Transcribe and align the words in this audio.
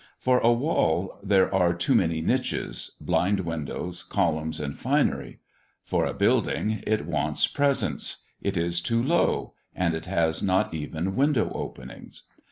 For 0.17 0.39
a 0.39 0.51
wall 0.51 1.19
there 1.21 1.53
are 1.53 1.75
too 1.75 1.93
many 1.93 2.21
niches, 2.21 2.93
blind 2.99 3.41
windows, 3.41 4.01
columns, 4.01 4.59
and 4.59 4.75
finery; 4.75 5.41
for 5.83 6.05
a 6.07 6.13
building 6.15 6.81
it 6.87 7.05
wants 7.05 7.45
presence; 7.45 8.23
it 8.41 8.57
is 8.57 8.81
too 8.81 9.03
low, 9.03 9.53
and 9.75 9.93
has 10.07 10.41
not 10.41 10.73
even 10.73 11.15
window 11.15 11.51
openings. 11.53 12.23